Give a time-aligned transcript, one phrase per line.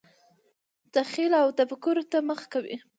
[0.95, 2.75] تخیل او تفکر ته مخه کوي.